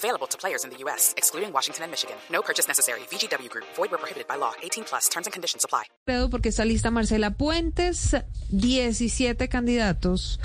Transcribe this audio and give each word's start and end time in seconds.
Available 0.00 0.26
to 0.28 0.38
players 0.38 0.64
in 0.64 0.70
the 0.70 0.78
U.S., 0.84 1.12
excluding 1.18 1.52
Washington 1.52 1.84
and 1.84 1.90
Michigan. 1.90 2.16
No 2.32 2.40
purchase 2.40 2.66
necessary. 2.66 3.00
VGW 3.10 3.50
Group. 3.50 3.66
Void 3.76 3.90
where 3.90 3.98
prohibited 3.98 4.26
by 4.26 4.36
law. 4.36 4.52
18 4.62 4.84
plus. 4.84 5.10
Terms 5.10 5.26
and 5.26 5.32
conditions 5.34 5.64
apply. 5.64 5.84
Porque 6.30 6.48
está 6.48 6.64
lista 6.64 6.90
Marcela 6.90 7.32
Puentes. 7.32 8.16
17 8.48 9.48
candidatos 9.50 10.40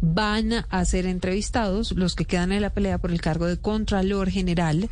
van 0.00 0.64
a 0.68 0.84
ser 0.84 1.06
entrevistados, 1.06 1.92
los 1.92 2.14
que 2.14 2.26
quedan 2.26 2.52
en 2.52 2.62
la 2.62 2.70
pelea 2.70 2.98
por 2.98 3.10
el 3.10 3.20
cargo 3.20 3.46
de 3.46 3.56
Contralor 3.56 4.30
General. 4.30 4.88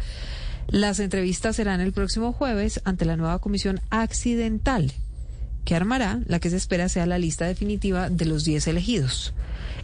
Las 0.66 0.98
entrevistas 0.98 1.56
serán 1.56 1.80
el 1.80 1.92
próximo 1.92 2.32
jueves 2.32 2.80
ante 2.84 3.04
la 3.04 3.16
nueva 3.16 3.40
comisión 3.40 3.80
accidental 3.90 4.92
que 5.64 5.74
armará 5.74 6.20
la 6.26 6.40
que 6.40 6.50
se 6.50 6.56
espera 6.56 6.88
sea 6.88 7.06
la 7.06 7.18
lista 7.18 7.46
definitiva 7.46 8.10
de 8.10 8.24
los 8.24 8.44
10 8.44 8.66
elegidos. 8.68 9.34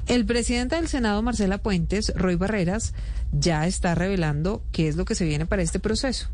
El 0.06 0.24
presidente 0.24 0.76
del 0.76 0.88
Senado, 0.88 1.20
Marcela 1.22 1.58
Puentes, 1.58 2.12
Roy 2.14 2.36
Barreras, 2.36 2.94
ya 3.32 3.66
está 3.66 3.94
revelando 3.94 4.62
qué 4.72 4.88
es 4.88 4.96
lo 4.96 5.04
que 5.04 5.14
se 5.14 5.24
viene 5.24 5.46
para 5.46 5.62
este 5.62 5.80
proceso. 5.80 6.28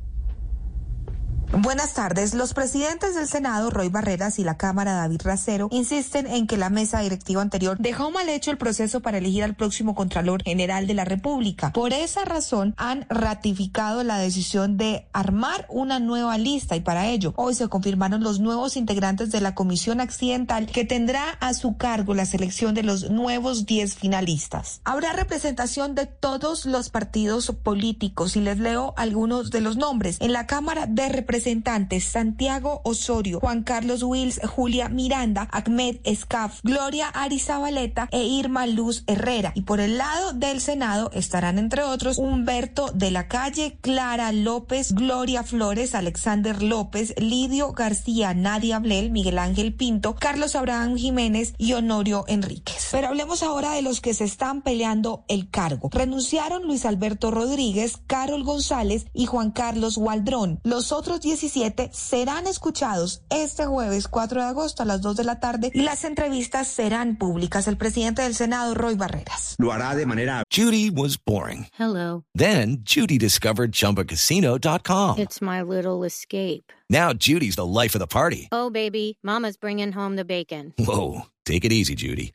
Buenas 1.58 1.92
tardes. 1.92 2.32
Los 2.32 2.54
presidentes 2.54 3.14
del 3.14 3.28
Senado, 3.28 3.68
Roy 3.68 3.90
Barreras, 3.90 4.38
y 4.38 4.44
la 4.44 4.56
Cámara, 4.56 4.94
David 4.94 5.20
Racero, 5.22 5.68
insisten 5.70 6.26
en 6.26 6.46
que 6.46 6.56
la 6.56 6.70
mesa 6.70 7.00
directiva 7.00 7.42
anterior 7.42 7.76
dejó 7.78 8.10
mal 8.10 8.30
hecho 8.30 8.50
el 8.50 8.56
proceso 8.56 9.00
para 9.00 9.18
elegir 9.18 9.44
al 9.44 9.54
próximo 9.54 9.94
Contralor 9.94 10.42
General 10.42 10.86
de 10.86 10.94
la 10.94 11.04
República. 11.04 11.70
Por 11.74 11.92
esa 11.92 12.24
razón, 12.24 12.74
han 12.78 13.04
ratificado 13.10 14.02
la 14.02 14.16
decisión 14.16 14.78
de 14.78 15.06
armar 15.12 15.66
una 15.68 16.00
nueva 16.00 16.38
lista 16.38 16.74
y 16.74 16.80
para 16.80 17.08
ello, 17.08 17.34
hoy 17.36 17.54
se 17.54 17.68
confirmaron 17.68 18.22
los 18.22 18.40
nuevos 18.40 18.78
integrantes 18.78 19.30
de 19.30 19.42
la 19.42 19.54
Comisión 19.54 20.00
Accidental 20.00 20.64
que 20.66 20.86
tendrá 20.86 21.32
a 21.40 21.52
su 21.52 21.76
cargo 21.76 22.14
la 22.14 22.24
selección 22.24 22.74
de 22.74 22.82
los 22.82 23.10
nuevos 23.10 23.66
10 23.66 23.94
finalistas. 23.96 24.80
Habrá 24.84 25.12
representación 25.12 25.94
de 25.94 26.06
todos 26.06 26.64
los 26.64 26.88
partidos 26.88 27.52
políticos 27.62 28.36
y 28.36 28.40
les 28.40 28.58
leo 28.58 28.94
algunos 28.96 29.50
de 29.50 29.60
los 29.60 29.76
nombres. 29.76 30.16
En 30.20 30.32
la 30.32 30.46
Cámara 30.46 30.86
de 30.86 31.10
Representantes, 31.10 31.41
representantes 31.42 32.04
Santiago 32.04 32.82
Osorio, 32.84 33.40
Juan 33.40 33.64
Carlos 33.64 34.04
Wills, 34.04 34.40
Julia 34.46 34.88
Miranda, 34.88 35.48
Ahmed 35.50 35.96
Escaf, 36.04 36.60
Gloria 36.62 37.08
Arizabaleta 37.08 38.08
e 38.12 38.22
Irma 38.22 38.68
Luz 38.68 39.02
Herrera. 39.08 39.50
Y 39.56 39.62
por 39.62 39.80
el 39.80 39.98
lado 39.98 40.32
del 40.34 40.60
Senado 40.60 41.10
estarán 41.12 41.58
entre 41.58 41.82
otros 41.82 42.18
Humberto 42.18 42.92
de 42.94 43.10
la 43.10 43.26
Calle, 43.26 43.76
Clara 43.80 44.30
López, 44.30 44.92
Gloria 44.92 45.42
Flores, 45.42 45.96
Alexander 45.96 46.62
López, 46.62 47.12
Lidio 47.18 47.72
García, 47.72 48.34
Nadia 48.34 48.78
Blel, 48.78 49.10
Miguel 49.10 49.38
Ángel 49.38 49.74
Pinto, 49.74 50.14
Carlos 50.14 50.54
Abraham 50.54 50.96
Jiménez 50.96 51.54
y 51.58 51.72
Honorio 51.72 52.24
Enríquez. 52.28 52.88
Pero 52.92 53.08
hablemos 53.08 53.42
ahora 53.42 53.72
de 53.72 53.82
los 53.82 54.00
que 54.00 54.14
se 54.14 54.24
están 54.24 54.62
peleando 54.62 55.24
el 55.26 55.50
cargo. 55.50 55.90
Renunciaron 55.92 56.62
Luis 56.62 56.86
Alberto 56.86 57.32
Rodríguez, 57.32 57.98
Carol 58.06 58.44
González 58.44 59.06
y 59.12 59.26
Juan 59.26 59.50
Carlos 59.50 59.96
Waldrón. 59.96 60.60
Los 60.62 60.92
otros 60.92 61.18
17 61.32 61.88
serán 61.94 62.46
escuchados 62.46 63.22
este 63.30 63.64
jueves 63.64 64.06
4 64.06 64.42
de 64.42 64.48
agosto 64.48 64.82
a 64.82 64.86
las 64.86 65.00
2 65.00 65.16
de 65.16 65.24
la 65.24 65.40
tarde 65.40 65.70
y 65.72 65.80
las 65.80 66.04
entrevistas 66.04 66.68
serán 66.68 67.16
públicas. 67.16 67.66
El 67.68 67.78
presidente 67.78 68.20
del 68.20 68.34
Senado, 68.34 68.74
Roy 68.74 68.96
Barreras. 68.96 69.54
Lo 69.58 69.72
hará 69.72 69.94
de 69.94 70.04
manera. 70.04 70.42
Judy 70.54 70.90
was 70.90 71.16
boring. 71.16 71.68
Hello. 71.78 72.24
Then 72.34 72.82
Judy 72.84 73.16
discovered 73.16 73.72
chumbacasino.com. 73.72 75.18
It's 75.18 75.40
my 75.40 75.62
little 75.62 76.04
escape. 76.04 76.70
Now 76.90 77.14
Judy's 77.14 77.56
the 77.56 77.64
life 77.64 77.94
of 77.94 78.00
the 78.00 78.06
party. 78.06 78.48
Oh, 78.52 78.68
baby, 78.68 79.16
Mama's 79.22 79.56
bringing 79.56 79.92
home 79.92 80.16
the 80.16 80.26
bacon. 80.26 80.74
Whoa. 80.78 81.22
Take 81.46 81.64
it 81.64 81.72
easy, 81.72 81.94
Judy. 81.94 82.34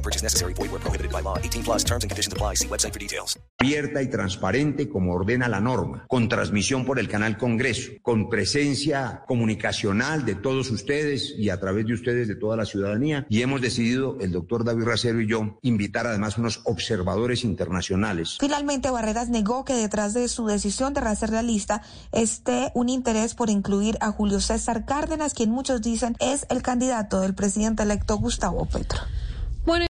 No 0.00 0.02
purchase 0.02 0.24
necessary. 0.24 0.54
Void 0.54 0.70
where 0.72 0.80
prohibited 0.80 1.12
by 1.12 1.22
law. 1.22 1.36
18 1.36 1.62
plus 1.62 1.84
terms 1.84 2.04
and 2.04 2.10
conditions 2.10 2.32
apply. 2.32 2.54
See 2.54 2.68
website 2.68 2.94
for 2.94 2.98
details. 2.98 3.38
Abierta 3.58 4.00
y 4.00 4.08
transparente 4.08 4.88
como 4.88 5.12
ordena 5.12 5.46
la 5.46 5.60
norma, 5.60 6.06
con 6.08 6.30
transmisión 6.30 6.86
por 6.86 6.98
el 6.98 7.08
canal 7.08 7.36
Congreso, 7.36 7.92
con 8.00 8.30
presencia 8.30 9.22
comunicacional 9.28 10.24
de 10.24 10.36
todos 10.36 10.70
ustedes 10.70 11.34
y 11.36 11.50
a 11.50 11.60
través 11.60 11.84
de 11.84 11.92
ustedes 11.92 12.28
de 12.28 12.36
toda 12.36 12.56
la 12.56 12.64
ciudadanía. 12.64 13.26
Y 13.28 13.42
hemos 13.42 13.60
decidido, 13.60 14.16
el 14.20 14.32
doctor 14.32 14.64
David 14.64 14.84
Racero 14.84 15.20
y 15.20 15.28
yo, 15.28 15.58
invitar 15.60 16.06
además 16.06 16.38
unos 16.38 16.62
observadores 16.64 17.44
internacionales. 17.44 18.38
Finalmente, 18.40 18.88
Barreras 18.88 19.28
negó 19.28 19.66
que 19.66 19.74
detrás 19.74 20.14
de 20.14 20.26
su 20.28 20.46
decisión 20.46 20.94
de 20.94 21.02
rehacer 21.02 21.28
la 21.28 21.42
lista 21.42 21.82
esté 22.12 22.72
un 22.74 22.88
interés 22.88 23.34
por 23.34 23.50
incluir 23.50 23.98
a 24.00 24.10
Julio 24.10 24.40
César 24.40 24.86
Cárdenas, 24.86 25.34
quien 25.34 25.50
muchos 25.50 25.82
dicen 25.82 26.16
es 26.18 26.46
el 26.48 26.62
candidato 26.62 27.20
del 27.20 27.34
presidente 27.34 27.82
electo 27.82 28.16
Gustavo 28.16 28.64
Petro. 28.64 29.00